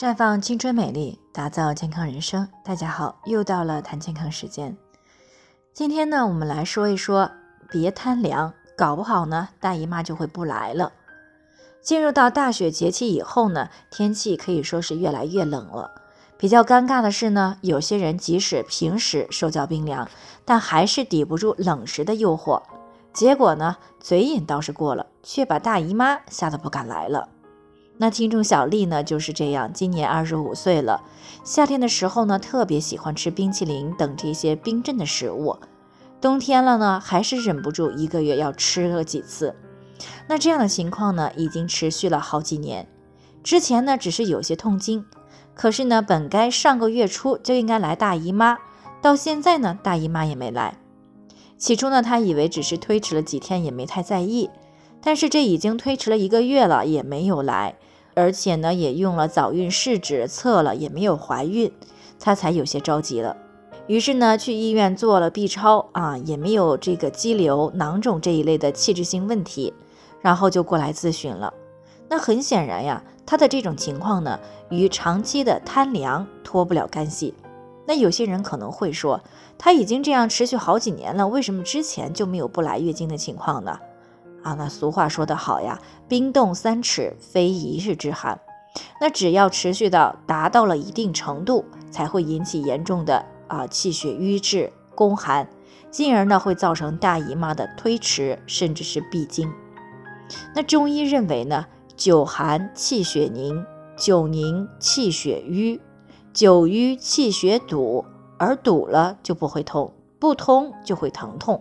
[0.00, 2.48] 绽放青春美丽，打造健康人生。
[2.64, 4.74] 大家好，又到了谈健康时间。
[5.74, 7.30] 今天呢，我们来说一说，
[7.68, 10.90] 别贪凉，搞不好呢，大姨妈就会不来了。
[11.82, 15.90] 进入到大雪节气以后呢，天气可以说是越来越冷了。
[16.38, 20.08] 比较尴尬的是呢，有些人即使平时手脚冰凉，
[20.46, 22.62] 但还是抵不住冷食的诱惑，
[23.12, 27.28] 结果呢，嘴瘾倒是过了，却把大姨妈吓得不敢来了。
[28.00, 31.02] 那听众小丽呢就是这样，今年二十五岁了。
[31.44, 35.58] 夏天的时候呢，特别喜欢吃冰淇淋等这些冰镇的食物。
[36.18, 39.54] 冬天了呢，还是忍不住一个月要吃个几次。
[40.28, 42.88] 那这样的情况呢，已经持续了好几年。
[43.44, 45.04] 之前呢，只是有些痛经，
[45.54, 48.56] 可是呢，本该上个月初就应该来大姨妈，
[49.02, 50.78] 到现在呢，大姨妈也没来。
[51.58, 54.48] 起初呢，她以为只是推迟了几天，也没太在意。
[55.02, 57.76] 但是这已经推迟了一个月了，也没有来。
[58.14, 61.72] 而且呢，也用了早孕试纸测了，也没有怀孕，
[62.18, 63.36] 她才有些着急了。
[63.86, 69.72] 于是呢，去医院做了 B 超啊，也没有这个肌瘤、囊肿这一类的器质性问题，
[70.20, 71.52] 然后就过来咨询了。
[72.08, 74.38] 那很显然呀，她的这种情况呢，
[74.68, 77.34] 与长期的贪凉脱不了干系。
[77.86, 79.20] 那有些人可能会说，
[79.58, 83.78] 她已经这样持续好几年了，为什么之前就没有不来月经的情况呢？
[84.42, 88.40] 啊，那俗话说得好呀，冰冻三尺非一日之寒。
[89.00, 95.48] 那只要持续到达到了一定程度，才会引起严重的啊气血瘀滞、宫寒，
[95.90, 99.52] 进而呢会造成大姨妈的推迟，甚至是闭经。
[100.54, 101.66] 那中医认为呢，
[101.96, 103.64] 久寒气血凝，
[103.96, 105.80] 久凝气血瘀，
[106.32, 108.04] 久瘀气血堵，
[108.38, 111.60] 而堵了就不会痛，不通就会疼痛。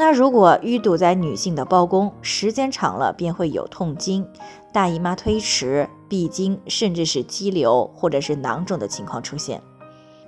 [0.00, 4.24] 那如果淤堵在女性的包宫，时间长了便会有痛经、
[4.72, 9.60] 大姨妈推迟、闭经，甚至是肌瘤或者是囊肿的情况出现。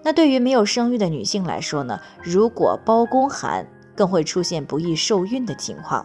[0.02, 3.64] 那对于没有生育的女性来说呢，如果包宫寒，
[3.94, 6.04] 更会出现不易受孕的情况。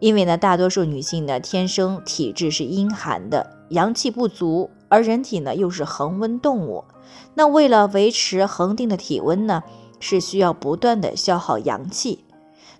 [0.00, 6.82] 因为呢，大多数女性呢天生体质是阴寒的，阳气不足，而人体呢又是恒温动物，
[7.34, 9.62] 那为了维持恒定的体温呢，
[10.00, 12.23] 是需要不断的消耗阳气。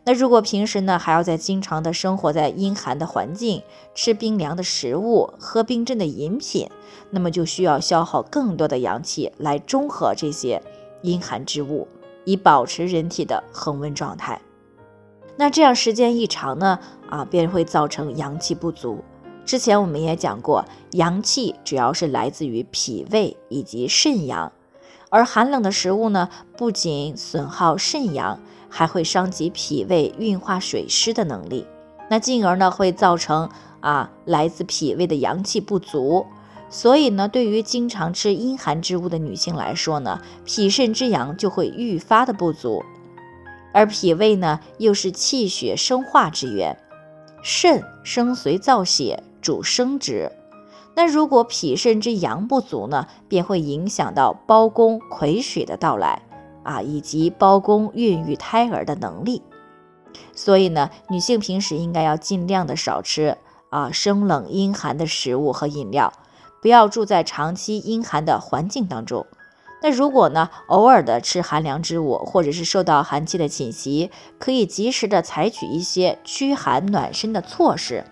[0.06, 3.62] 那如果平时呢，还要在经常的生活在阴寒的环境，
[3.94, 6.68] 吃冰凉的食物，喝冰镇的饮品，
[7.08, 10.62] 那么就需要消耗更多的阳气来中和这些
[11.00, 11.88] 阴寒之物，
[12.26, 14.42] 以保持人体的恒温状态。
[15.36, 16.78] 那这样时间一长呢，
[17.08, 19.02] 啊，便会造成阳气不足。
[19.46, 24.52] 之前我们也讲过，阳气主要是来自于脾胃以及肾阳，
[25.08, 26.28] 而寒冷的食物呢，
[26.58, 28.38] 不仅损耗肾阳。
[28.76, 31.64] 还会伤及脾胃运化水湿的能力，
[32.10, 33.48] 那进而呢会造成
[33.78, 36.26] 啊来自脾胃的阳气不足。
[36.68, 42.82] 所以呢，对于经常吃阴寒之物的女性来说呢，脾肾之阳就会愈发的不足。
[43.72, 46.76] 而脾胃呢又是气血生化之源，
[47.44, 50.32] 肾生髓造血，主生殖。
[50.96, 56.22] 那如果脾肾之阳不足呢，便会影响到包宫癸水的到来。
[56.64, 59.42] 啊，以及包公孕育胎儿的能力，
[60.34, 63.38] 所以呢，女性平时应该要尽量的少吃
[63.70, 66.12] 啊生冷阴寒的食物和饮料，
[66.60, 69.26] 不要住在长期阴寒的环境当中。
[69.82, 78.06] 那如果呢，偶尔的吃寒凉之物，或者是受到寒气的侵袭，可以及时的采取一些驱寒暖身的措施，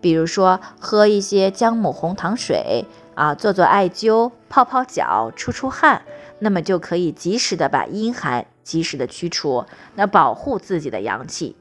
[0.00, 6.02] 比如说喝一些姜母红糖水啊，做做艾灸，泡泡脚，出出汗。
[6.42, 11.54] 那么就可以及时的把阴寒及时的驱除，那保护自己的阳气。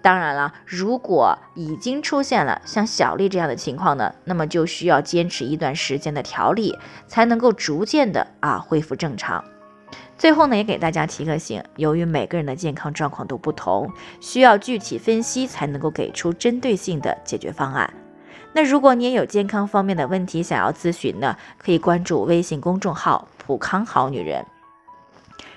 [0.00, 9.44] 当然了，如果已经出现了像小丽这样的情况呢，那么就需要坚持一段时间的调理，才能够逐渐的啊恢复正常。
[10.16, 17.92] 最后呢，也给大家提个醒，由于每个人的健康状况都不同，需要具体分析才能够给出针对性的解决方案。
[18.54, 24.44] 那如果你也有健康方面的问题想要咨询呢，可以关注微信公众号“普康好女人”，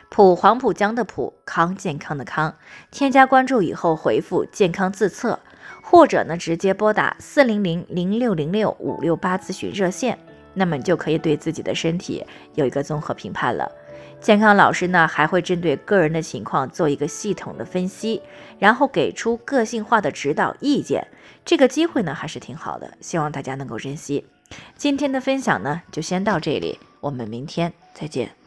[0.10, 2.56] 普黄浦江的普康健康的康，
[2.92, 5.40] 添加关注以后回复“健康自测”，
[5.84, 10.18] 或者呢直接拨打四零零零六零六五六八咨询热线，
[10.56, 12.26] 那么你就可以对自己的身体
[12.56, 13.72] 有一个综合评判了。
[14.20, 18.22] 健康老师呢还会针对个人的情况做一个系统的分析，
[18.58, 21.06] 然后给出个性化的指导意见。
[21.44, 24.26] 这个机会呢还是挺好的，希望大家能够珍惜。
[24.76, 28.45] 今天的分享呢就先到这里，我们明天再见。